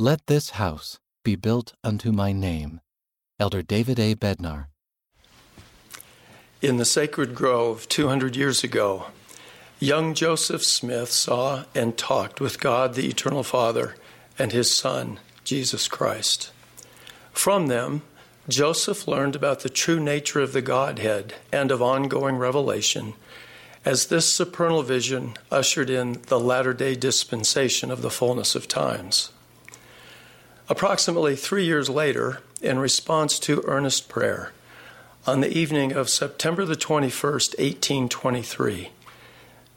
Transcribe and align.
Let 0.00 0.28
this 0.28 0.56
house 0.56 0.98
be 1.24 1.36
built 1.36 1.74
unto 1.84 2.10
my 2.10 2.32
name. 2.32 2.80
Elder 3.38 3.60
David 3.60 4.00
A. 4.00 4.14
Bednar. 4.14 4.68
In 6.62 6.78
the 6.78 6.86
sacred 6.86 7.34
grove 7.34 7.86
200 7.90 8.34
years 8.34 8.64
ago, 8.64 9.08
young 9.78 10.14
Joseph 10.14 10.64
Smith 10.64 11.10
saw 11.10 11.64
and 11.74 11.98
talked 11.98 12.40
with 12.40 12.60
God 12.60 12.94
the 12.94 13.08
Eternal 13.08 13.42
Father 13.42 13.94
and 14.38 14.52
his 14.52 14.74
Son, 14.74 15.20
Jesus 15.44 15.86
Christ. 15.86 16.50
From 17.32 17.66
them, 17.66 18.00
Joseph 18.48 19.06
learned 19.06 19.36
about 19.36 19.60
the 19.60 19.68
true 19.68 20.00
nature 20.00 20.40
of 20.40 20.54
the 20.54 20.62
Godhead 20.62 21.34
and 21.52 21.70
of 21.70 21.82
ongoing 21.82 22.36
revelation 22.36 23.12
as 23.84 24.06
this 24.06 24.32
supernal 24.32 24.82
vision 24.82 25.34
ushered 25.50 25.90
in 25.90 26.22
the 26.28 26.40
latter 26.40 26.72
day 26.72 26.94
dispensation 26.94 27.90
of 27.90 28.00
the 28.00 28.08
fullness 28.08 28.54
of 28.54 28.66
times. 28.66 29.30
Approximately 30.70 31.34
three 31.34 31.64
years 31.64 31.90
later, 31.90 32.42
in 32.62 32.78
response 32.78 33.40
to 33.40 33.64
earnest 33.66 34.08
prayer, 34.08 34.52
on 35.26 35.40
the 35.40 35.52
evening 35.52 35.90
of 35.90 36.08
September 36.08 36.64
the 36.64 36.76
21st, 36.76 37.58
1823, 37.58 38.90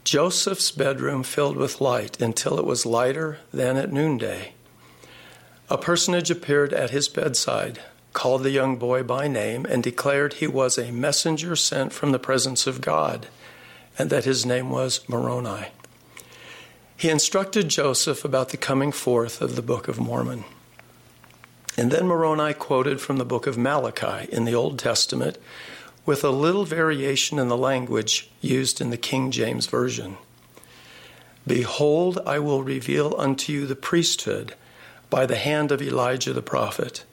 Joseph's 0.04 0.70
bedroom 0.70 1.24
filled 1.24 1.56
with 1.56 1.80
light 1.80 2.22
until 2.22 2.60
it 2.60 2.64
was 2.64 2.86
lighter 2.86 3.38
than 3.52 3.76
at 3.76 3.92
noonday. 3.92 4.52
A 5.68 5.76
personage 5.76 6.30
appeared 6.30 6.72
at 6.72 6.90
his 6.90 7.08
bedside, 7.08 7.80
called 8.12 8.44
the 8.44 8.50
young 8.50 8.76
boy 8.76 9.02
by 9.02 9.26
name, 9.26 9.66
and 9.68 9.82
declared 9.82 10.34
he 10.34 10.46
was 10.46 10.78
a 10.78 10.92
messenger 10.92 11.56
sent 11.56 11.92
from 11.92 12.12
the 12.12 12.20
presence 12.20 12.68
of 12.68 12.80
God 12.80 13.26
and 13.98 14.10
that 14.10 14.26
his 14.26 14.46
name 14.46 14.70
was 14.70 15.00
Moroni. 15.08 15.66
He 16.96 17.10
instructed 17.10 17.68
Joseph 17.68 18.24
about 18.24 18.50
the 18.50 18.56
coming 18.56 18.92
forth 18.92 19.40
of 19.40 19.56
the 19.56 19.62
Book 19.62 19.88
of 19.88 19.98
Mormon. 19.98 20.44
And 21.76 21.90
then 21.90 22.06
Moroni 22.06 22.54
quoted 22.54 23.00
from 23.00 23.16
the 23.16 23.24
book 23.24 23.46
of 23.46 23.58
Malachi 23.58 24.28
in 24.30 24.44
the 24.44 24.54
Old 24.54 24.78
Testament 24.78 25.38
with 26.06 26.22
a 26.22 26.30
little 26.30 26.64
variation 26.64 27.38
in 27.38 27.48
the 27.48 27.56
language 27.56 28.30
used 28.40 28.80
in 28.80 28.90
the 28.90 28.96
King 28.96 29.30
James 29.30 29.66
Version. 29.66 30.16
Behold, 31.46 32.20
I 32.24 32.38
will 32.38 32.62
reveal 32.62 33.14
unto 33.18 33.52
you 33.52 33.66
the 33.66 33.76
priesthood 33.76 34.54
by 35.10 35.26
the 35.26 35.36
hand 35.36 35.72
of 35.72 35.82
Elijah 35.82 36.32
the 36.32 36.42
prophet, 36.42 37.04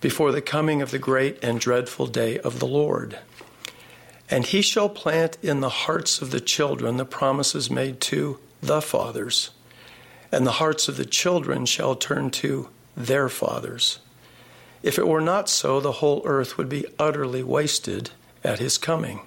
before 0.00 0.32
the 0.32 0.42
coming 0.42 0.82
of 0.82 0.90
the 0.90 0.98
great 0.98 1.42
and 1.42 1.60
dreadful 1.60 2.06
day 2.06 2.38
of 2.40 2.58
the 2.58 2.66
Lord. 2.66 3.18
And 4.28 4.46
he 4.46 4.62
shall 4.62 4.88
plant 4.88 5.38
in 5.42 5.60
the 5.60 5.68
hearts 5.68 6.20
of 6.20 6.30
the 6.30 6.40
children 6.40 6.96
the 6.96 7.04
promises 7.04 7.70
made 7.70 8.00
to 8.02 8.38
the 8.60 8.80
fathers, 8.80 9.50
and 10.30 10.46
the 10.46 10.52
hearts 10.52 10.88
of 10.88 10.96
the 10.96 11.04
children 11.04 11.66
shall 11.66 11.94
turn 11.94 12.30
to 12.30 12.68
their 12.96 13.28
fathers. 13.28 13.98
If 14.82 14.98
it 14.98 15.06
were 15.06 15.20
not 15.20 15.48
so, 15.48 15.80
the 15.80 15.92
whole 15.92 16.22
earth 16.24 16.58
would 16.58 16.68
be 16.68 16.86
utterly 16.98 17.42
wasted 17.42 18.10
at 18.42 18.58
his 18.58 18.78
coming. 18.78 19.20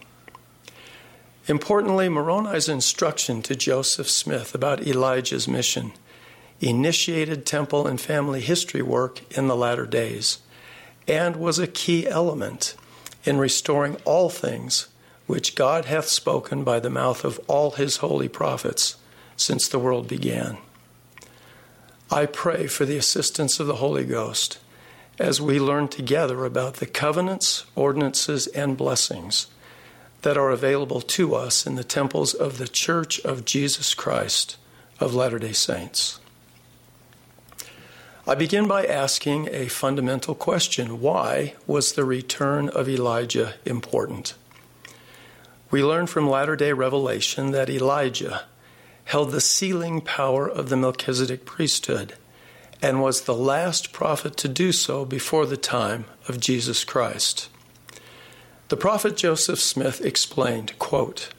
Importantly, 1.48 2.10
Moroni's 2.10 2.68
instruction 2.68 3.42
to 3.44 3.56
Joseph 3.56 4.10
Smith 4.10 4.56
about 4.56 4.86
Elijah's 4.86 5.48
mission 5.48 5.94
initiated 6.62 7.46
temple 7.46 7.86
and 7.86 8.00
family 8.00 8.42
history 8.42 8.82
work 8.82 9.22
in 9.38 9.48
the 9.48 9.56
latter 9.56 9.86
days 9.86 10.40
and 11.08 11.36
was 11.36 11.60
a 11.60 11.68
key 11.68 12.08
element 12.08 12.76
in 13.24 13.38
restoring 13.38 13.98
all 14.06 14.30
things 14.30 14.88
which 15.28 15.56
God 15.56 15.86
hath 15.86 16.08
spoken 16.08 16.64
by 16.64 16.80
the 16.80 16.90
mouth 16.90 17.24
of 17.26 17.40
all 17.48 17.72
his 17.72 17.98
holy 17.98 18.30
prophets 18.30 18.96
since 19.36 19.68
the 19.68 19.80
world 19.80 20.08
began. 20.08 20.58
I 22.12 22.28
pray 22.28 22.68
for 22.68 22.86
the 22.86 22.98
assistance 22.98 23.60
of 23.60 23.66
the 23.66 23.78
Holy 23.78 24.06
Ghost 24.06 24.60
as 25.18 25.42
we 25.42 25.60
learn 25.60 25.88
together 25.88 26.46
about 26.46 26.76
the 26.76 26.86
covenants, 26.86 27.66
ordinances, 27.76 28.48
and 28.48 28.78
blessings 28.78 29.48
that 30.22 30.38
are 30.38 30.52
available 30.52 31.02
to 31.02 31.36
us 31.36 31.66
in 31.66 31.76
the 31.76 31.84
temples 31.84 32.34
of 32.34 32.58
the 32.58 32.68
Church 32.68 33.20
of 33.22 33.46
Jesus 33.46 33.94
Christ 33.94 34.58
of 35.00 35.16
Latter 35.16 35.40
day 35.40 35.54
Saints. 35.54 36.20
I 38.28 38.36
begin 38.36 38.68
by 38.68 38.86
asking 38.86 39.50
a 39.52 39.68
fundamental 39.68 40.36
question 40.36 41.02
Why 41.02 41.54
was 41.66 41.94
the 41.94 42.06
return 42.06 42.70
of 42.70 42.90
Elijah 42.90 43.56
important? 43.66 44.36
We 45.72 45.84
learn 45.84 46.08
from 46.08 46.30
latter 46.30 46.56
day 46.56 46.72
revelation 46.74 47.52
that 47.52 47.70
Elijah 47.70 48.46
held 49.06 49.32
the 49.32 49.42
sealing 49.42 50.02
power 50.02 50.48
of 50.48 50.70
the 50.70 50.78
Melchizedek 50.78 51.46
priesthood 51.46 52.16
and 52.82 53.02
was 53.02 53.22
the 53.22 53.36
last 53.36 53.94
prophet 53.94 54.36
to 54.38 54.48
do 54.48 54.72
so 54.72 55.06
before 55.06 55.46
the 55.46 55.58
time 55.58 56.06
of 56.28 56.40
Jesus 56.40 56.84
Christ. 56.84 57.50
The 58.68 58.78
prophet 58.78 59.16
Joseph 59.16 59.60
Smith 59.60 60.04
explained, 60.04 60.78
quote, 60.80 61.30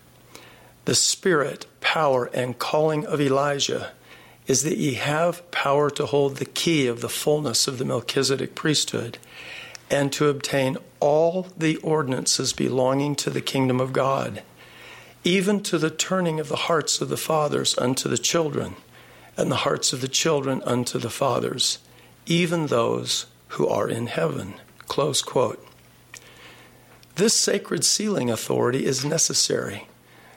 The 0.84 0.94
spirit, 0.94 1.66
power, 1.80 2.26
and 2.32 2.58
calling 2.58 3.04
of 3.04 3.20
Elijah 3.20 3.92
is 4.46 4.62
that 4.62 4.78
ye 4.78 4.94
have 4.94 5.48
power 5.50 5.90
to 5.90 6.06
hold 6.06 6.36
the 6.36 6.44
key 6.44 6.86
of 6.86 7.00
the 7.00 7.08
fullness 7.08 7.66
of 7.66 7.78
the 7.78 7.84
Melchizedek 7.84 8.54
priesthood 8.54 9.18
and 9.90 10.12
to 10.12 10.28
obtain 10.28 10.76
all 11.00 11.48
the 11.56 11.76
ordinances 11.78 12.52
belonging 12.52 13.14
to 13.16 13.30
the 13.30 13.40
kingdom 13.40 13.80
of 13.80 13.92
God, 13.92 14.42
even 15.26 15.60
to 15.60 15.76
the 15.76 15.90
turning 15.90 16.38
of 16.38 16.48
the 16.48 16.54
hearts 16.54 17.00
of 17.00 17.08
the 17.08 17.16
fathers 17.16 17.76
unto 17.78 18.08
the 18.08 18.16
children, 18.16 18.76
and 19.36 19.50
the 19.50 19.56
hearts 19.66 19.92
of 19.92 20.00
the 20.00 20.06
children 20.06 20.62
unto 20.64 21.00
the 21.00 21.10
fathers, 21.10 21.78
even 22.26 22.68
those 22.68 23.26
who 23.48 23.66
are 23.66 23.88
in 23.88 24.06
heaven. 24.06 24.54
Close 24.86 25.22
quote. 25.22 25.66
This 27.16 27.34
sacred 27.34 27.84
sealing 27.84 28.30
authority 28.30 28.86
is 28.86 29.04
necessary, 29.04 29.88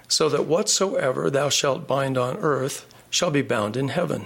so 0.08 0.28
that 0.28 0.48
whatsoever 0.48 1.30
thou 1.30 1.50
shalt 1.50 1.86
bind 1.88 2.18
on 2.18 2.38
earth 2.38 2.92
shall 3.12 3.30
be 3.30 3.44
bound 3.44 3.78
in 3.78 3.90
heaven, 3.90 4.26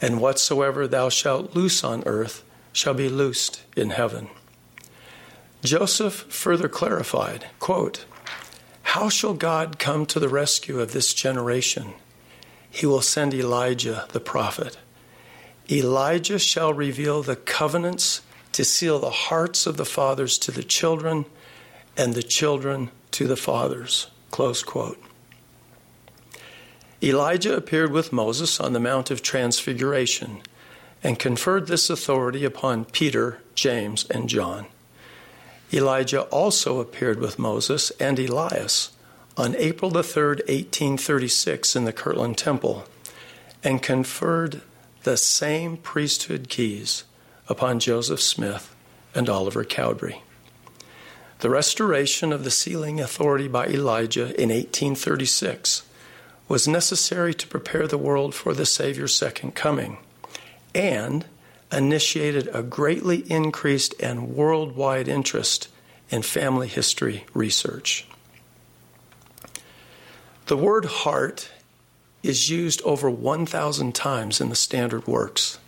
and 0.00 0.20
whatsoever 0.20 0.86
thou 0.86 1.08
shalt 1.08 1.56
loose 1.56 1.82
on 1.82 2.04
earth 2.06 2.44
shall 2.72 2.94
be 2.94 3.08
loosed 3.08 3.62
in 3.76 3.90
heaven. 3.90 4.28
Joseph 5.64 6.14
further 6.28 6.68
clarified, 6.68 7.46
quote, 7.58 8.04
How 8.92 9.10
shall 9.10 9.34
God 9.34 9.78
come 9.78 10.06
to 10.06 10.18
the 10.18 10.30
rescue 10.30 10.80
of 10.80 10.92
this 10.92 11.12
generation? 11.12 11.92
He 12.70 12.86
will 12.86 13.02
send 13.02 13.34
Elijah 13.34 14.06
the 14.12 14.18
prophet. 14.18 14.78
Elijah 15.70 16.38
shall 16.38 16.72
reveal 16.72 17.22
the 17.22 17.36
covenants 17.36 18.22
to 18.52 18.64
seal 18.64 18.98
the 18.98 19.10
hearts 19.10 19.66
of 19.66 19.76
the 19.76 19.84
fathers 19.84 20.38
to 20.38 20.52
the 20.52 20.62
children 20.62 21.26
and 21.98 22.14
the 22.14 22.22
children 22.22 22.90
to 23.10 23.26
the 23.26 23.36
fathers. 23.36 24.06
Close 24.30 24.62
quote. 24.62 24.98
Elijah 27.02 27.54
appeared 27.54 27.92
with 27.92 28.10
Moses 28.10 28.58
on 28.58 28.72
the 28.72 28.80
Mount 28.80 29.10
of 29.10 29.20
Transfiguration 29.20 30.40
and 31.02 31.18
conferred 31.18 31.66
this 31.66 31.90
authority 31.90 32.42
upon 32.42 32.86
Peter, 32.86 33.42
James, 33.54 34.06
and 34.08 34.30
John. 34.30 34.64
Elijah 35.72 36.22
also 36.22 36.80
appeared 36.80 37.20
with 37.20 37.38
Moses 37.38 37.90
and 38.00 38.18
Elias 38.18 38.90
on 39.36 39.54
April 39.56 39.90
the 39.90 40.00
3rd, 40.00 40.38
1836, 40.48 41.76
in 41.76 41.84
the 41.84 41.92
Kirtland 41.92 42.38
Temple 42.38 42.86
and 43.62 43.82
conferred 43.82 44.62
the 45.02 45.16
same 45.16 45.76
priesthood 45.76 46.48
keys 46.48 47.04
upon 47.48 47.78
Joseph 47.80 48.20
Smith 48.20 48.74
and 49.14 49.28
Oliver 49.28 49.64
Cowdery. 49.64 50.22
The 51.40 51.50
restoration 51.50 52.32
of 52.32 52.44
the 52.44 52.50
sealing 52.50 53.00
authority 53.00 53.46
by 53.46 53.66
Elijah 53.68 54.34
in 54.40 54.48
1836 54.48 55.82
was 56.48 56.66
necessary 56.66 57.34
to 57.34 57.46
prepare 57.46 57.86
the 57.86 57.98
world 57.98 58.34
for 58.34 58.54
the 58.54 58.66
Savior's 58.66 59.14
second 59.14 59.54
coming 59.54 59.98
and 60.74 61.26
initiated 61.72 62.48
a 62.52 62.62
greatly 62.62 63.18
increased 63.30 63.94
and 64.00 64.34
worldwide 64.34 65.08
interest 65.08 65.68
in 66.10 66.22
family 66.22 66.68
history 66.68 67.24
research. 67.34 68.06
The 70.46 70.56
word 70.56 70.86
heart 70.86 71.50
is 72.22 72.48
used 72.48 72.80
over 72.82 73.10
1,000 73.10 73.94
times 73.94 74.40
in 74.40 74.48
the 74.48 74.56
standard 74.56 75.06
works. 75.06 75.58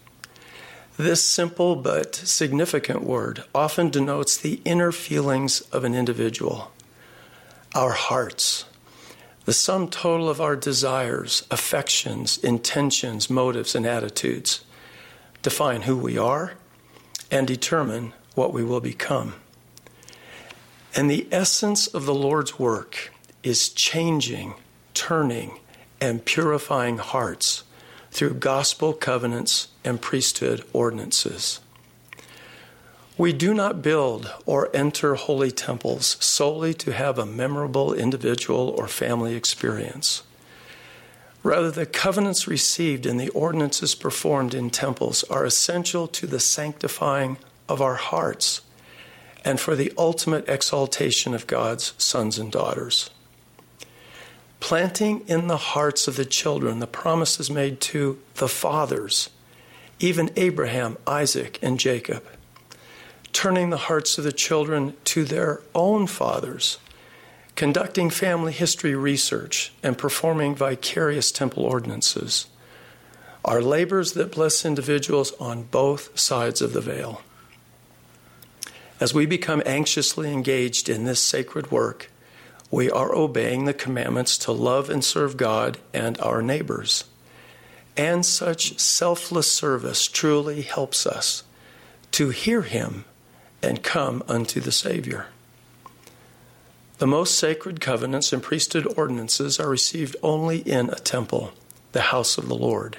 This 0.97 1.23
simple 1.23 1.77
but 1.77 2.15
significant 2.15 3.03
word 3.03 3.45
often 3.55 3.91
denotes 3.91 4.37
the 4.37 4.61
inner 4.65 4.93
feelings 4.93 5.61
of 5.73 5.85
an 5.85 5.95
individual, 5.95 6.73
our 7.75 7.93
hearts, 7.93 8.65
the 9.45 9.53
sum 9.53 9.89
total 9.89 10.29
of 10.29 10.41
our 10.41 10.57
desires, 10.57 11.47
affections, 11.51 12.39
intentions, 12.39 13.31
motives, 13.31 13.75
and 13.75 13.87
attitudes 13.87 14.63
define 15.43 15.83
who 15.83 15.97
we 15.97 16.19
are, 16.19 16.55
and 17.31 17.47
determine 17.47 18.13
what 18.35 18.53
we 18.53 18.65
will 18.65 18.81
become. 18.81 19.35
And 20.95 21.11
the 21.11 21.29
essence 21.31 21.87
of 21.87 22.05
the 22.05 22.15
Lord's 22.15 22.59
work 22.59 23.13
is 23.43 23.69
changing, 23.69 24.55
turning, 24.95 25.59
and 26.01 26.25
purifying 26.25 26.99
hearts 26.99 27.65
through 28.11 28.35
gospel 28.35 28.93
covenants 28.93 29.69
and 29.85 30.01
priesthood 30.01 30.65
ordinances. 30.73 31.61
We 33.17 33.33
do 33.33 33.53
not 33.53 33.83
build 33.83 34.33
or 34.47 34.75
enter 34.75 35.15
holy 35.15 35.51
temples 35.51 36.17
solely 36.21 36.73
to 36.75 36.93
have 36.93 37.19
a 37.19 37.27
memorable 37.27 37.93
individual 37.93 38.71
or 38.71 38.89
family 38.89 39.35
experience. 39.35 40.23
Rather, 41.43 41.71
the 41.71 41.87
covenants 41.87 42.47
received 42.47 43.07
and 43.07 43.19
the 43.19 43.31
ordinances 43.31 43.95
performed 43.95 44.55
in 44.55 44.71
temples 44.71 45.25
are 45.25 45.45
essential 45.45 46.07
to 46.07 46.27
the 46.27 46.41
sanctifying 46.41 47.39
of 47.69 47.81
our 47.81 47.95
hearts 47.95 48.61
and 49.45 49.59
for 49.59 49.75
the 49.75 49.93
ultimate 49.97 50.47
exaltation 50.49 51.33
of 51.33 51.47
God's 51.47 51.95
sons 51.97 52.39
and 52.39 52.53
daughters. 52.53 53.11
Planting 54.61 55.21
in 55.27 55.47
the 55.47 55.57
hearts 55.57 56.07
of 56.07 56.17
the 56.17 56.27
children 56.27 56.79
the 56.79 56.87
promises 56.87 57.51
made 57.51 57.81
to 57.81 58.21
the 58.35 58.49
fathers, 58.49 59.31
even 59.99 60.31
Abraham, 60.37 60.99
Isaac, 61.07 61.59
and 61.63 61.81
Jacob 61.81 62.23
turning 63.33 63.71
the 63.71 63.77
hearts 63.77 64.19
of 64.19 64.25
the 64.25 64.33
children 64.33 64.95
to 65.05 65.25
their 65.25 65.61
own 65.75 66.07
fathers, 66.07 66.79
conducting 67.57 68.11
family 68.11 68.53
history 68.53 68.95
research, 68.95 69.73
and 69.83 69.99
performing 69.99 70.55
vicarious 70.55 71.31
temple 71.33 71.65
ordinances 71.65 72.47
are 73.45 73.63
labors 73.63 74.13
that 74.13 74.33
bless 74.33 74.65
individuals 74.65 75.33
on 75.41 75.63
both 75.65 76.19
sides 76.19 76.61
of 76.61 76.73
the 76.73 76.81
veil. 76.81 77.23
As 79.01 79.15
we 79.15 79.25
become 79.25 79.63
anxiously 79.65 80.31
engaged 80.31 80.89
in 80.89 81.05
this 81.05 81.23
sacred 81.23 81.71
work, 81.71 82.11
we 82.71 82.91
are 82.91 83.15
obeying 83.15 83.65
the 83.65 83.75
commandments 83.75 84.37
to 84.39 84.53
love 84.53 84.91
and 84.91 85.03
serve 85.03 85.37
God 85.37 85.79
and 85.93 86.21
our 86.21 86.43
neighbors. 86.43 87.05
And 87.97 88.25
such 88.25 88.79
selfless 88.79 89.51
service 89.51 90.07
truly 90.07 90.63
helps 90.63 91.07
us 91.07 91.43
to 92.13 92.29
hear 92.29 92.63
Him 92.63 93.05
and 93.63 93.83
come 93.83 94.23
unto 94.29 94.61
the 94.61 94.73
Savior. 94.73 95.27
The 97.01 97.07
most 97.07 97.39
sacred 97.39 97.81
covenants 97.81 98.31
and 98.31 98.43
priesthood 98.43 98.87
ordinances 98.95 99.59
are 99.59 99.71
received 99.71 100.17
only 100.23 100.59
in 100.59 100.91
a 100.91 100.97
temple, 100.97 101.55
the 101.93 102.03
house 102.03 102.37
of 102.37 102.47
the 102.47 102.55
Lord. 102.55 102.99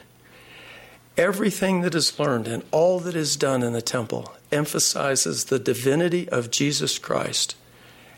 Everything 1.17 1.81
that 1.81 1.93
is 1.93 2.17
learned 2.17 2.47
and 2.47 2.63
all 2.71 2.99
that 3.01 3.15
is 3.15 3.35
done 3.35 3.61
in 3.61 3.73
the 3.73 3.81
temple 3.81 4.33
emphasizes 4.51 5.45
the 5.45 5.59
divinity 5.59 6.27
of 6.29 6.49
Jesus 6.49 6.97
Christ 6.97 7.55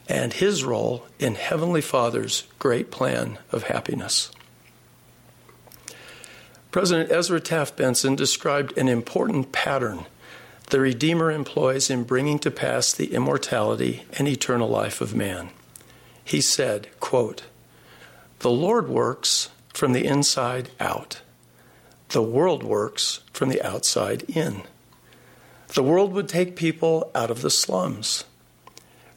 and 0.08 0.32
his 0.32 0.64
role 0.64 1.06
in 1.20 1.36
Heavenly 1.36 1.82
Father's 1.82 2.46
great 2.60 2.90
plan 2.90 3.38
of 3.52 3.64
happiness. 3.64 4.32
President 6.72 7.12
Ezra 7.12 7.42
Taft 7.42 7.76
Benson 7.76 8.16
described 8.16 8.78
an 8.78 8.88
important 8.88 9.52
pattern 9.52 10.06
the 10.70 10.80
Redeemer 10.80 11.30
employs 11.30 11.90
in 11.90 12.06
bringing 12.06 12.40
to 12.40 12.50
pass 12.50 12.94
the 12.94 13.14
immortality 13.14 14.04
and 14.14 14.30
eternal 14.30 14.70
life 14.70 15.02
of 15.02 15.14
man. 15.14 15.50
He 16.24 16.42
said, 16.42 16.90
quote, 17.00 17.44
The 18.40 18.52
Lord 18.52 18.88
works 18.88 19.50
from 19.74 19.94
the 19.94 20.06
inside 20.06 20.70
out. 20.80 21.22
The 22.10 22.22
world 22.22 22.64
works 22.64 23.22
from 23.34 23.50
the 23.50 23.62
outside 23.62 24.24
in. 24.30 24.62
The 25.74 25.84
world 25.84 26.14
would 26.14 26.30
take 26.30 26.56
people 26.56 27.10
out 27.16 27.32
of 27.32 27.42
the 27.42 27.50
slums. 27.50 28.26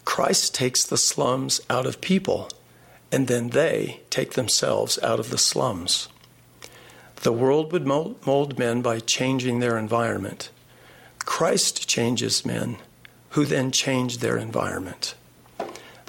Christ 0.06 0.54
takes 0.54 0.84
the 0.84 0.96
slums 0.96 1.60
out 1.68 1.84
of 1.84 2.00
people, 2.00 2.48
and 3.12 3.28
then 3.28 3.50
they 3.50 4.00
take 4.08 4.32
themselves 4.32 4.98
out 5.02 5.20
of 5.20 5.30
the 5.30 5.38
slums. 5.38 6.08
The 7.16 7.32
world 7.32 7.72
would 7.72 7.86
mold 7.86 8.58
men 8.58 8.82
by 8.82 9.00
changing 9.00 9.58
their 9.58 9.76
environment. 9.76 10.50
Christ 11.24 11.88
changes 11.88 12.46
men 12.46 12.78
who 13.30 13.44
then 13.44 13.70
change 13.72 14.18
their 14.18 14.38
environment. 14.38 15.14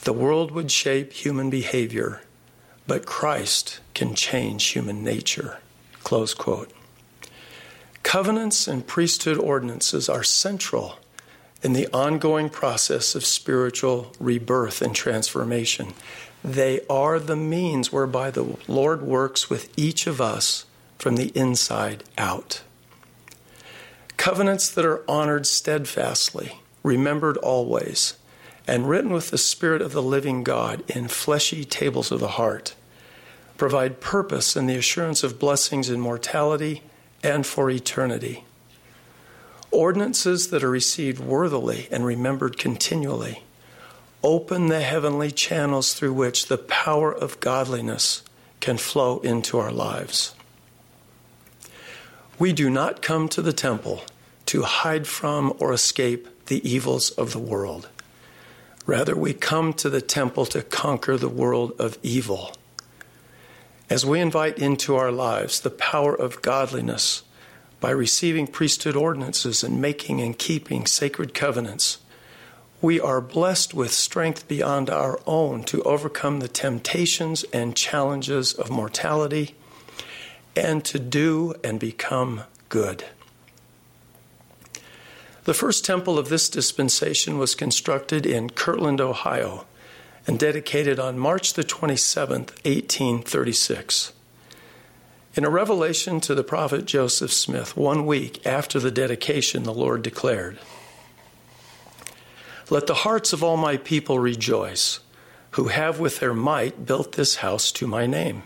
The 0.07 0.13
world 0.13 0.51
would 0.51 0.71
shape 0.71 1.11
human 1.11 1.49
behavior, 1.49 2.21
but 2.87 3.05
Christ 3.05 3.81
can 3.93 4.15
change 4.15 4.63
human 4.67 5.03
nature. 5.03 5.57
Close 6.01 6.33
quote. 6.33 6.71
Covenants 8.03 8.69
and 8.69 8.87
priesthood 8.87 9.37
ordinances 9.37 10.07
are 10.07 10.23
central 10.23 10.99
in 11.61 11.73
the 11.73 11.89
ongoing 11.93 12.49
process 12.49 13.15
of 13.15 13.25
spiritual 13.25 14.13
rebirth 14.17 14.81
and 14.81 14.95
transformation. 14.95 15.93
They 16.41 16.79
are 16.89 17.19
the 17.19 17.35
means 17.35 17.91
whereby 17.91 18.31
the 18.31 18.55
Lord 18.65 19.01
works 19.01 19.49
with 19.49 19.77
each 19.77 20.07
of 20.07 20.21
us 20.21 20.63
from 20.97 21.17
the 21.17 21.33
inside 21.35 22.05
out. 22.17 22.61
Covenants 24.15 24.69
that 24.69 24.85
are 24.85 25.03
honored 25.05 25.45
steadfastly, 25.45 26.61
remembered 26.81 27.35
always, 27.35 28.13
and 28.67 28.89
written 28.89 29.11
with 29.11 29.31
the 29.31 29.37
Spirit 29.37 29.81
of 29.81 29.93
the 29.93 30.03
living 30.03 30.43
God 30.43 30.83
in 30.89 31.07
fleshy 31.07 31.63
tables 31.63 32.11
of 32.11 32.19
the 32.19 32.27
heart, 32.29 32.75
provide 33.57 34.01
purpose 34.01 34.55
and 34.55 34.69
the 34.69 34.75
assurance 34.75 35.23
of 35.23 35.39
blessings 35.39 35.89
in 35.89 35.99
mortality 35.99 36.83
and 37.23 37.45
for 37.45 37.69
eternity. 37.69 38.43
Ordinances 39.71 40.49
that 40.49 40.63
are 40.63 40.69
received 40.69 41.19
worthily 41.19 41.87
and 41.91 42.05
remembered 42.05 42.57
continually 42.57 43.43
open 44.23 44.67
the 44.67 44.81
heavenly 44.81 45.31
channels 45.31 45.93
through 45.93 46.13
which 46.13 46.47
the 46.47 46.57
power 46.57 47.13
of 47.13 47.39
godliness 47.39 48.23
can 48.59 48.77
flow 48.77 49.19
into 49.19 49.57
our 49.59 49.71
lives. 49.71 50.33
We 52.39 52.53
do 52.53 52.69
not 52.69 53.01
come 53.01 53.29
to 53.29 53.41
the 53.41 53.53
temple 53.53 54.03
to 54.47 54.63
hide 54.63 55.07
from 55.07 55.53
or 55.59 55.71
escape 55.71 56.27
the 56.47 56.67
evils 56.67 57.11
of 57.11 57.31
the 57.31 57.39
world. 57.39 57.87
Rather, 58.87 59.17
we 59.17 59.33
come 59.33 59.73
to 59.73 59.89
the 59.89 60.01
temple 60.01 60.45
to 60.45 60.63
conquer 60.63 61.17
the 61.17 61.29
world 61.29 61.73
of 61.77 61.99
evil. 62.01 62.55
As 63.89 64.05
we 64.05 64.21
invite 64.21 64.57
into 64.57 64.95
our 64.95 65.11
lives 65.11 65.59
the 65.59 65.69
power 65.69 66.15
of 66.15 66.41
godliness 66.41 67.23
by 67.81 67.89
receiving 67.89 68.47
priesthood 68.47 68.95
ordinances 68.95 69.61
and 69.61 69.81
making 69.81 70.21
and 70.21 70.37
keeping 70.37 70.85
sacred 70.85 71.33
covenants, 71.33 71.99
we 72.81 72.97
are 72.97 73.19
blessed 73.19 73.73
with 73.73 73.91
strength 73.91 74.47
beyond 74.47 74.89
our 74.89 75.19
own 75.27 75.63
to 75.65 75.83
overcome 75.83 76.39
the 76.39 76.47
temptations 76.47 77.43
and 77.51 77.75
challenges 77.75 78.53
of 78.53 78.69
mortality 78.69 79.53
and 80.55 80.85
to 80.85 80.97
do 80.97 81.53
and 81.61 81.77
become 81.77 82.43
good. 82.69 83.03
The 85.47 85.53
first 85.53 85.85
temple 85.85 86.19
of 86.19 86.27
this 86.27 86.49
dispensation 86.49 87.37
was 87.37 87.55
constructed 87.55 88.25
in 88.25 88.49
Kirtland, 88.49 88.99
Ohio, 88.99 89.65
and 90.27 90.37
dedicated 90.37 90.99
on 90.99 91.17
March 91.17 91.53
the 91.53 91.63
27th, 91.63 92.51
1836. 92.65 94.11
In 95.35 95.45
a 95.45 95.49
revelation 95.49 96.19
to 96.19 96.35
the 96.35 96.43
prophet 96.43 96.83
Joseph 96.83 97.31
Smith, 97.31 97.77
one 97.77 98.05
week 98.05 98.45
after 98.45 98.77
the 98.77 98.91
dedication, 98.91 99.63
the 99.63 99.73
Lord 99.73 100.01
declared, 100.01 100.59
Let 102.69 102.87
the 102.87 102.93
hearts 103.05 103.31
of 103.31 103.41
all 103.41 103.55
my 103.55 103.77
people 103.77 104.19
rejoice, 104.19 104.99
who 105.51 105.69
have 105.69 105.97
with 105.97 106.19
their 106.19 106.33
might 106.33 106.85
built 106.85 107.13
this 107.13 107.37
house 107.37 107.71
to 107.71 107.87
my 107.87 108.05
name. 108.05 108.43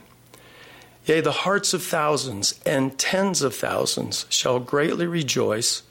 Yea, 1.07 1.21
the 1.21 1.31
hearts 1.31 1.73
of 1.73 1.81
thousands 1.81 2.59
and 2.63 2.99
tens 2.99 3.41
of 3.41 3.55
thousands 3.55 4.27
shall 4.29 4.59
greatly 4.59 5.07
rejoice 5.07 5.81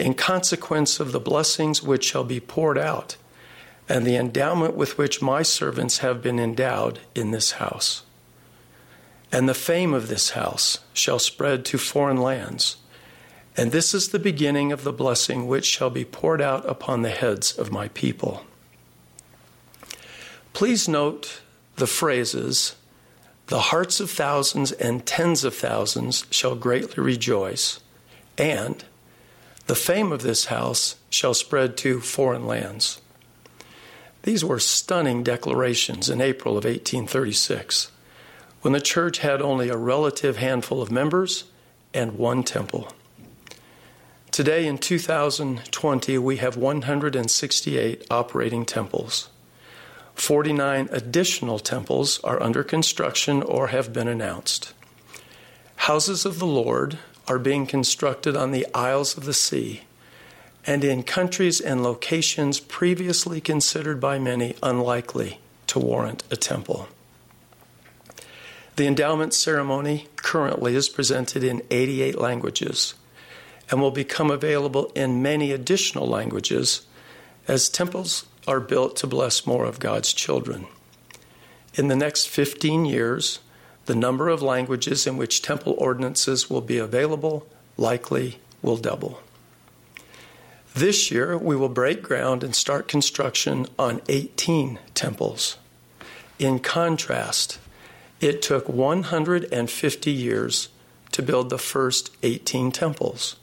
in 0.00 0.14
consequence 0.14 0.98
of 0.98 1.12
the 1.12 1.20
blessings 1.20 1.82
which 1.82 2.04
shall 2.04 2.24
be 2.24 2.40
poured 2.40 2.78
out, 2.78 3.16
and 3.88 4.06
the 4.06 4.16
endowment 4.16 4.74
with 4.74 4.96
which 4.96 5.20
my 5.20 5.42
servants 5.42 5.98
have 5.98 6.22
been 6.22 6.38
endowed 6.38 7.00
in 7.14 7.30
this 7.30 7.52
house. 7.52 8.02
And 9.30 9.48
the 9.48 9.54
fame 9.54 9.92
of 9.92 10.08
this 10.08 10.30
house 10.30 10.78
shall 10.92 11.18
spread 11.18 11.64
to 11.66 11.78
foreign 11.78 12.16
lands. 12.16 12.76
And 13.56 13.72
this 13.72 13.92
is 13.92 14.08
the 14.08 14.18
beginning 14.18 14.72
of 14.72 14.84
the 14.84 14.92
blessing 14.92 15.46
which 15.46 15.66
shall 15.66 15.90
be 15.90 16.04
poured 16.04 16.40
out 16.40 16.68
upon 16.68 17.02
the 17.02 17.10
heads 17.10 17.52
of 17.56 17.70
my 17.70 17.88
people. 17.88 18.44
Please 20.52 20.88
note 20.88 21.42
the 21.76 21.86
phrases 21.86 22.74
the 23.48 23.60
hearts 23.60 23.98
of 23.98 24.08
thousands 24.08 24.70
and 24.70 25.04
tens 25.04 25.42
of 25.42 25.56
thousands 25.56 26.24
shall 26.30 26.54
greatly 26.54 27.02
rejoice, 27.02 27.80
and 28.38 28.84
the 29.70 29.76
fame 29.76 30.10
of 30.10 30.22
this 30.22 30.46
house 30.46 30.96
shall 31.10 31.32
spread 31.32 31.76
to 31.76 32.00
foreign 32.00 32.44
lands. 32.44 33.00
These 34.24 34.44
were 34.44 34.58
stunning 34.58 35.22
declarations 35.22 36.10
in 36.10 36.20
April 36.20 36.58
of 36.58 36.64
1836, 36.64 37.92
when 38.62 38.72
the 38.72 38.80
church 38.80 39.18
had 39.18 39.40
only 39.40 39.68
a 39.68 39.76
relative 39.76 40.38
handful 40.38 40.82
of 40.82 40.90
members 40.90 41.44
and 41.94 42.18
one 42.18 42.42
temple. 42.42 42.92
Today, 44.32 44.66
in 44.66 44.76
2020, 44.76 46.18
we 46.18 46.38
have 46.38 46.56
168 46.56 48.06
operating 48.10 48.66
temples. 48.66 49.28
49 50.16 50.88
additional 50.90 51.60
temples 51.60 52.18
are 52.24 52.42
under 52.42 52.64
construction 52.64 53.40
or 53.40 53.68
have 53.68 53.92
been 53.92 54.08
announced. 54.08 54.72
Houses 55.76 56.26
of 56.26 56.40
the 56.40 56.46
Lord 56.46 56.98
are 57.30 57.38
being 57.38 57.64
constructed 57.64 58.36
on 58.36 58.50
the 58.50 58.66
Isles 58.74 59.16
of 59.16 59.24
the 59.24 59.32
Sea 59.32 59.82
and 60.66 60.82
in 60.82 61.04
countries 61.04 61.60
and 61.60 61.80
locations 61.80 62.58
previously 62.58 63.40
considered 63.40 64.00
by 64.00 64.18
many 64.18 64.56
unlikely 64.64 65.38
to 65.68 65.78
warrant 65.78 66.24
a 66.32 66.36
temple. 66.36 66.88
The 68.74 68.88
endowment 68.88 69.32
ceremony 69.32 70.08
currently 70.16 70.74
is 70.74 70.88
presented 70.88 71.44
in 71.44 71.62
88 71.70 72.18
languages 72.18 72.94
and 73.70 73.80
will 73.80 73.92
become 73.92 74.32
available 74.32 74.90
in 74.96 75.22
many 75.22 75.52
additional 75.52 76.08
languages 76.08 76.84
as 77.46 77.68
temples 77.68 78.26
are 78.48 78.58
built 78.58 78.96
to 78.96 79.06
bless 79.06 79.46
more 79.46 79.66
of 79.66 79.78
God's 79.78 80.12
children. 80.12 80.66
In 81.74 81.86
the 81.86 81.94
next 81.94 82.26
15 82.26 82.86
years, 82.86 83.38
the 83.90 83.96
number 83.96 84.28
of 84.28 84.40
languages 84.40 85.04
in 85.04 85.16
which 85.16 85.42
temple 85.42 85.74
ordinances 85.76 86.48
will 86.48 86.60
be 86.60 86.78
available 86.78 87.44
likely 87.76 88.38
will 88.62 88.76
double. 88.76 89.20
This 90.76 91.10
year, 91.10 91.36
we 91.36 91.56
will 91.56 91.68
break 91.68 92.00
ground 92.00 92.44
and 92.44 92.54
start 92.54 92.86
construction 92.86 93.66
on 93.76 94.00
18 94.08 94.78
temples. 94.94 95.56
In 96.38 96.60
contrast, 96.60 97.58
it 98.20 98.42
took 98.42 98.68
150 98.68 100.10
years 100.12 100.68
to 101.10 101.20
build 101.20 101.50
the 101.50 101.58
first 101.58 102.16
18 102.22 102.70
temples. 102.70 103.34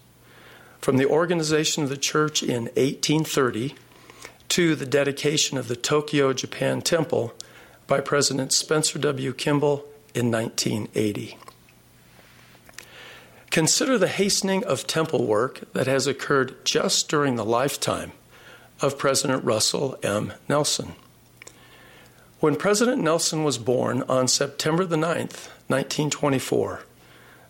From 0.80 0.96
the 0.96 1.08
organization 1.08 1.84
of 1.84 1.89
the 1.89 1.98
church 1.98 2.42
in 2.42 2.68
1830 2.77 3.75
to 4.48 4.75
the 4.75 4.86
dedication 4.86 5.58
of 5.58 5.68
the 5.68 5.75
Tokyo, 5.75 6.32
Japan 6.32 6.82
temple 6.82 7.34
by 7.86 8.00
President 8.00 8.54
Spencer 8.54 8.98
W. 8.98 9.34
Kimball 9.34 9.86
in 10.18 10.32
1980. 10.32 11.38
Consider 13.52 13.98
the 13.98 14.08
hastening 14.08 14.64
of 14.64 14.88
temple 14.88 15.26
work 15.28 15.72
that 15.74 15.86
has 15.86 16.08
occurred 16.08 16.66
just 16.66 17.08
during 17.08 17.36
the 17.36 17.46
lifetime 17.46 18.12
of 18.82 18.98
President 18.98 19.44
Russell 19.44 19.98
M. 20.02 20.34
Nelson. 20.50 20.94
When 22.40 22.56
President 22.56 23.02
Nelson 23.02 23.44
was 23.44 23.58
born 23.58 24.04
on 24.10 24.28
September 24.28 24.86
the 24.86 24.96
9th, 24.96 25.50
1924, 25.68 26.82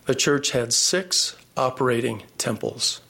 the 0.06 0.16
church 0.16 0.52
had 0.52 0.74
six 0.74 1.36
operating 1.56 2.24
temples. 2.38 3.02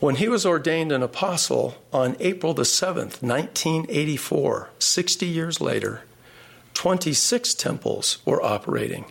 When 0.00 0.16
he 0.16 0.28
was 0.28 0.44
ordained 0.44 0.92
an 0.92 1.02
apostle 1.02 1.76
on 1.92 2.16
April 2.20 2.54
the 2.54 2.62
7th, 2.62 3.22
1984, 3.22 4.70
60 4.78 5.26
years 5.26 5.60
later, 5.60 6.02
26 6.74 7.54
temples 7.54 8.18
were 8.24 8.42
operating, 8.42 9.06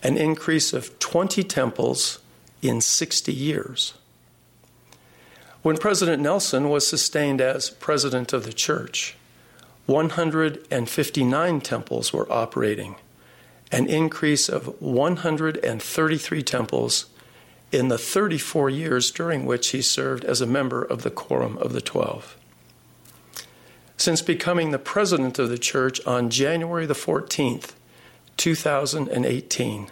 an 0.00 0.16
increase 0.16 0.72
of 0.72 0.98
20 0.98 1.42
temples 1.44 2.18
in 2.62 2.80
60 2.80 3.32
years. 3.32 3.94
When 5.62 5.78
President 5.78 6.22
Nelson 6.22 6.68
was 6.68 6.86
sustained 6.86 7.40
as 7.40 7.70
president 7.70 8.32
of 8.32 8.44
the 8.44 8.52
church, 8.52 9.16
159 9.86 11.60
temples 11.60 12.12
were 12.12 12.30
operating, 12.32 12.96
an 13.72 13.86
increase 13.86 14.48
of 14.48 14.80
133 14.80 16.42
temples 16.42 17.06
in 17.72 17.88
the 17.88 17.98
34 17.98 18.70
years 18.70 19.10
during 19.10 19.46
which 19.46 19.70
he 19.70 19.82
served 19.82 20.24
as 20.24 20.40
a 20.40 20.46
member 20.46 20.82
of 20.82 21.02
the 21.02 21.10
Quorum 21.10 21.58
of 21.58 21.72
the 21.72 21.80
Twelve. 21.80 22.36
Since 23.96 24.22
becoming 24.22 24.70
the 24.70 24.78
president 24.78 25.38
of 25.38 25.48
the 25.48 25.58
church 25.58 26.04
on 26.06 26.30
January 26.30 26.86
the 26.86 26.94
14th, 26.94 27.72
2018, 28.36 29.90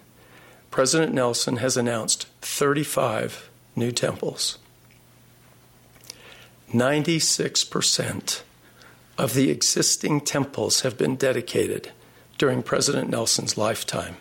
President 0.70 1.12
Nelson 1.14 1.56
has 1.56 1.76
announced 1.76 2.26
35 2.40 3.50
new 3.76 3.92
temples. 3.92 4.58
96% 6.72 8.42
of 9.18 9.34
the 9.34 9.50
existing 9.50 10.20
temples 10.22 10.80
have 10.80 10.96
been 10.96 11.16
dedicated 11.16 11.92
during 12.38 12.62
President 12.62 13.10
Nelson's 13.10 13.58
lifetime. 13.58 14.16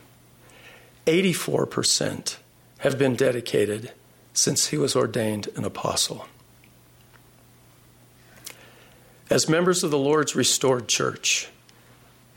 84% 1.08 2.36
have 2.80 3.00
been 3.00 3.16
dedicated 3.16 3.92
since 4.34 4.68
he 4.68 4.78
was 4.78 4.96
ordained 4.96 5.48
an 5.56 5.64
apostle. 5.64 6.28
As 9.32 9.48
members 9.48 9.82
of 9.82 9.92
the 9.92 9.98
Lord's 9.98 10.36
restored 10.36 10.90
church, 10.90 11.48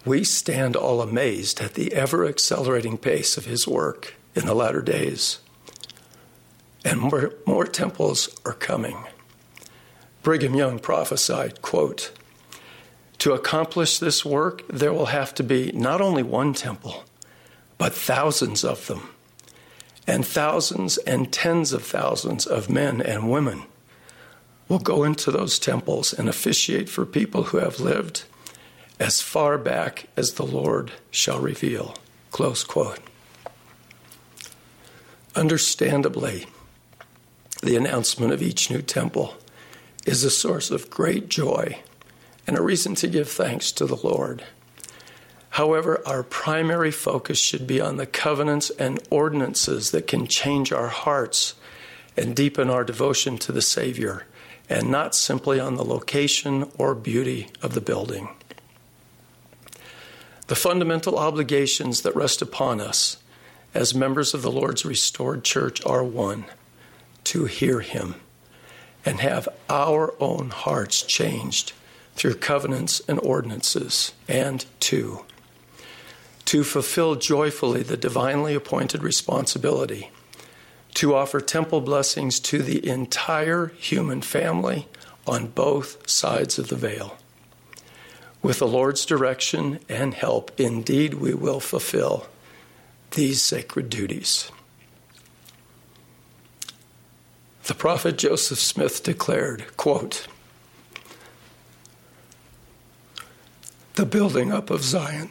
we 0.04 0.22
stand 0.22 0.76
all 0.76 1.02
amazed 1.02 1.60
at 1.60 1.74
the 1.74 1.92
ever 1.92 2.24
accelerating 2.24 2.98
pace 2.98 3.36
of 3.36 3.46
his 3.46 3.66
work 3.66 4.14
in 4.36 4.46
the 4.46 4.54
latter 4.54 4.80
days. 4.80 5.40
And 6.84 7.00
more, 7.00 7.34
more 7.48 7.64
temples 7.66 8.28
are 8.46 8.52
coming. 8.52 8.96
Brigham 10.22 10.54
Young 10.54 10.78
prophesied, 10.78 11.62
quote, 11.62 12.12
to 13.18 13.32
accomplish 13.32 13.98
this 13.98 14.24
work, 14.24 14.62
there 14.68 14.92
will 14.92 15.06
have 15.06 15.34
to 15.34 15.42
be 15.42 15.72
not 15.72 16.00
only 16.00 16.22
one 16.22 16.54
temple, 16.54 17.02
but 17.76 17.92
thousands 17.92 18.62
of 18.62 18.86
them 18.86 19.08
and 20.06 20.24
thousands 20.24 20.98
and 20.98 21.32
tens 21.32 21.72
of 21.72 21.82
thousands 21.82 22.46
of 22.46 22.70
men 22.70 23.02
and 23.02 23.28
women 23.28 23.64
will 24.68 24.78
go 24.78 25.04
into 25.04 25.30
those 25.30 25.59
temples 25.59 26.12
and 26.12 26.28
officiate 26.28 26.88
for 26.88 27.04
people 27.04 27.44
who 27.44 27.59
have 27.59 27.80
lived 27.80 28.25
as 28.99 29.21
far 29.21 29.59
back 29.59 30.06
as 30.16 30.35
the 30.35 30.47
Lord 30.47 30.92
shall 31.11 31.40
reveal. 31.40 31.97
Close 32.30 32.64
quote. 32.64 33.00
Understandably, 35.37 36.47
the 37.62 37.76
announcement 37.76 38.33
of 38.33 38.42
each 38.42 38.71
new 38.71 38.83
temple 38.83 39.37
is 40.06 40.23
a 40.23 40.30
source 40.30 40.71
of 40.71 40.90
great 40.90 41.28
joy 41.28 41.78
and 42.47 42.56
a 42.56 42.62
reason 42.62 42.94
to 42.94 43.09
give 43.09 43.28
thanks 43.28 43.73
to 43.73 43.87
the 43.87 43.97
Lord. 43.97 44.44
However, 45.50 46.02
our 46.06 46.23
primary 46.23 46.90
focus 46.90 47.38
should 47.38 47.66
be 47.66 47.80
on 47.80 47.97
the 47.97 48.06
covenants 48.06 48.71
and 48.71 49.00
ordinances 49.11 49.92
that 49.92 50.06
can 50.06 50.26
change 50.26 50.73
our 50.73 50.88
hearts 50.88 51.54
and 52.16 52.35
deepen 52.35 52.68
our 52.68 52.85
devotion 52.85 53.38
to 53.38 53.52
the 53.52 53.62
Savior, 53.62 54.26
and 54.68 54.90
not 54.90 55.14
simply 55.14 55.61
on 55.61 55.76
the 55.76 55.85
location 55.85 56.71
or 56.78 56.94
beauty 56.94 57.49
of 57.62 57.75
the 57.75 57.80
building. 57.80 58.28
The 60.47 60.54
fundamental 60.54 61.18
obligations 61.18 62.02
that 62.02 62.16
rest 62.16 62.42
upon 62.42 62.80
us 62.80 63.18
as 63.73 63.94
members 63.94 64.35
of 64.35 64.42
the 64.42 64.52
Lord's 64.52 64.85
restored 64.85 65.42
church 65.42 65.85
are 65.85 66.04
one, 66.04 66.44
to 67.25 67.47
hear 67.47 67.80
Him 67.80 68.16
and 69.04 69.21
have 69.21 69.49
our 69.68 70.14
own 70.21 70.50
hearts 70.50 71.02
changed 71.02 71.73
through 72.14 72.35
covenants 72.35 73.00
and 73.09 73.18
ordinances, 73.21 74.12
and 74.28 74.64
two, 74.80 75.25
to 76.44 76.62
fulfill 76.62 77.16
joyfully 77.16 77.83
the 77.83 77.97
divinely 77.97 78.54
appointed 78.54 79.02
responsibility 79.02 80.11
to 80.94 81.14
offer 81.14 81.40
temple 81.40 81.80
blessings 81.80 82.38
to 82.40 82.62
the 82.62 82.88
entire 82.88 83.68
human 83.78 84.22
family 84.22 84.88
on 85.26 85.48
both 85.48 86.08
sides 86.08 86.58
of 86.58 86.68
the 86.68 86.76
veil. 86.76 87.16
With 88.42 88.58
the 88.58 88.68
Lord's 88.68 89.06
direction 89.06 89.80
and 89.88 90.14
help, 90.14 90.58
indeed, 90.60 91.14
we 91.14 91.34
will 91.34 91.60
fulfill 91.60 92.26
these 93.12 93.42
sacred 93.42 93.88
duties. 93.88 94.50
The 97.64 97.74
prophet 97.74 98.18
Joseph 98.18 98.58
Smith 98.58 99.02
declared, 99.02 99.76
quote, 99.78 100.26
The 103.94 104.04
building 104.04 104.52
up 104.52 104.68
of 104.70 104.82
Zion 104.82 105.30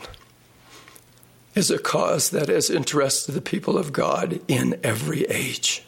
is 1.56 1.70
a 1.70 1.78
cause 1.78 2.32
that 2.32 2.50
has 2.50 2.70
interested 2.70 3.34
the 3.34 3.42
people 3.42 3.78
of 3.78 3.94
God 3.94 4.40
in 4.48 4.80
every 4.84 5.24
age. 5.26 5.84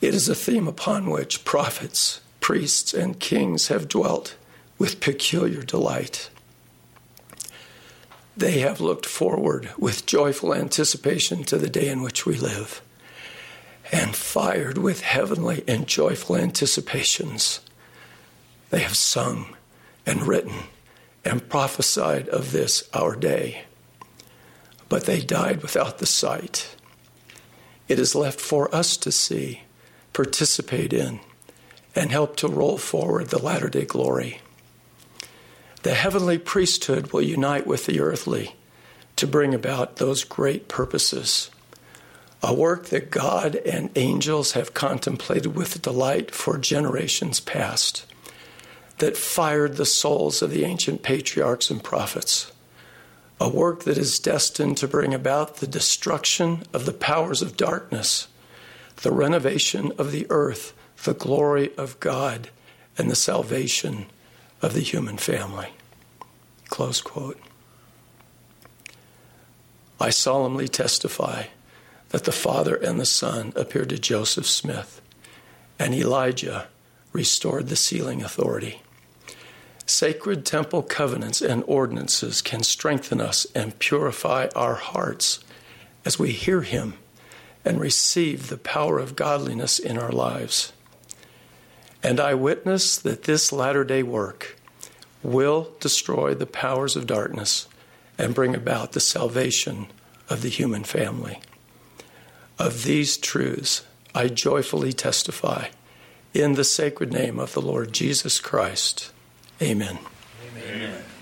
It 0.00 0.14
is 0.14 0.28
a 0.28 0.34
theme 0.34 0.66
upon 0.66 1.10
which 1.10 1.44
prophets, 1.44 2.20
priests, 2.40 2.94
and 2.94 3.20
kings 3.20 3.68
have 3.68 3.88
dwelt 3.88 4.36
with 4.78 5.00
peculiar 5.00 5.62
delight. 5.62 6.30
They 8.36 8.60
have 8.60 8.80
looked 8.80 9.06
forward 9.06 9.70
with 9.78 10.06
joyful 10.06 10.54
anticipation 10.54 11.44
to 11.44 11.56
the 11.56 11.70
day 11.70 11.88
in 11.88 12.02
which 12.02 12.26
we 12.26 12.36
live, 12.36 12.82
and 13.90 14.14
fired 14.14 14.78
with 14.78 15.00
heavenly 15.00 15.64
and 15.66 15.86
joyful 15.86 16.36
anticipations. 16.36 17.60
They 18.70 18.80
have 18.80 18.96
sung 18.96 19.56
and 20.04 20.26
written 20.26 20.64
and 21.24 21.48
prophesied 21.48 22.28
of 22.28 22.52
this 22.52 22.88
our 22.92 23.16
day 23.16 23.64
but 24.88 25.04
they 25.04 25.20
died 25.20 25.62
without 25.62 25.98
the 25.98 26.06
sight. 26.06 26.76
It 27.88 27.98
is 27.98 28.14
left 28.14 28.40
for 28.40 28.74
us 28.74 28.96
to 28.98 29.12
see, 29.12 29.62
participate 30.12 30.92
in, 30.92 31.20
and 31.94 32.10
help 32.10 32.36
to 32.36 32.48
roll 32.48 32.78
forward 32.78 33.28
the 33.28 33.42
latter 33.42 33.68
day 33.68 33.84
glory. 33.84 34.40
The 35.82 35.94
heavenly 35.94 36.38
priesthood 36.38 37.12
will 37.12 37.22
unite 37.22 37.66
with 37.66 37.86
the 37.86 38.00
earthly 38.00 38.56
to 39.16 39.26
bring 39.26 39.54
about 39.54 39.96
those 39.96 40.24
great 40.24 40.68
purposes. 40.68 41.50
A 42.42 42.52
work 42.52 42.86
that 42.86 43.10
God 43.10 43.56
and 43.56 43.90
angels 43.96 44.52
have 44.52 44.74
contemplated 44.74 45.56
with 45.56 45.80
delight 45.82 46.34
for 46.34 46.58
generations 46.58 47.40
past, 47.40 48.04
that 48.98 49.16
fired 49.16 49.76
the 49.76 49.86
souls 49.86 50.42
of 50.42 50.50
the 50.50 50.64
ancient 50.64 51.02
patriarchs 51.02 51.70
and 51.70 51.82
prophets. 51.82 52.52
A 53.38 53.48
work 53.48 53.84
that 53.84 53.98
is 53.98 54.18
destined 54.18 54.78
to 54.78 54.88
bring 54.88 55.12
about 55.12 55.56
the 55.56 55.66
destruction 55.66 56.64
of 56.72 56.86
the 56.86 56.92
powers 56.92 57.42
of 57.42 57.56
darkness, 57.56 58.28
the 58.96 59.12
renovation 59.12 59.92
of 59.98 60.10
the 60.10 60.26
earth, 60.30 60.72
the 61.04 61.14
glory 61.14 61.70
of 61.76 62.00
God, 62.00 62.48
and 62.96 63.10
the 63.10 63.16
salvation 63.16 64.06
of 64.62 64.72
the 64.72 64.80
human 64.80 65.18
family. 65.18 65.68
Close 66.68 67.00
quote. 67.02 67.38
I 70.00 70.10
solemnly 70.10 70.68
testify 70.68 71.44
that 72.10 72.24
the 72.24 72.32
Father 72.32 72.74
and 72.74 72.98
the 72.98 73.06
Son 73.06 73.52
appeared 73.56 73.90
to 73.90 73.98
Joseph 73.98 74.46
Smith, 74.46 75.00
and 75.78 75.94
Elijah 75.94 76.68
restored 77.12 77.68
the 77.68 77.76
sealing 77.76 78.22
authority. 78.22 78.82
Sacred 79.88 80.44
temple 80.44 80.82
covenants 80.82 81.40
and 81.40 81.62
ordinances 81.68 82.42
can 82.42 82.64
strengthen 82.64 83.20
us 83.20 83.46
and 83.54 83.78
purify 83.78 84.48
our 84.56 84.74
hearts 84.74 85.38
as 86.04 86.18
we 86.18 86.32
hear 86.32 86.62
Him 86.62 86.94
and 87.64 87.80
receive 87.80 88.48
the 88.48 88.56
power 88.56 88.98
of 88.98 89.14
godliness 89.14 89.78
in 89.78 89.96
our 89.96 90.10
lives. 90.10 90.72
And 92.02 92.18
I 92.18 92.34
witness 92.34 92.96
that 92.98 93.24
this 93.24 93.52
latter 93.52 93.84
day 93.84 94.02
work 94.02 94.56
will 95.22 95.72
destroy 95.78 96.34
the 96.34 96.46
powers 96.46 96.96
of 96.96 97.06
darkness 97.06 97.68
and 98.18 98.34
bring 98.34 98.54
about 98.54 98.92
the 98.92 99.00
salvation 99.00 99.86
of 100.28 100.42
the 100.42 100.48
human 100.48 100.82
family. 100.82 101.40
Of 102.58 102.84
these 102.84 103.16
truths, 103.16 103.84
I 104.14 104.28
joyfully 104.28 104.92
testify 104.92 105.68
in 106.34 106.54
the 106.54 106.64
sacred 106.64 107.12
name 107.12 107.38
of 107.38 107.52
the 107.52 107.62
Lord 107.62 107.92
Jesus 107.92 108.40
Christ. 108.40 109.12
Amen. 109.62 109.98
Amen. 109.98 110.74
Amen. 110.74 111.15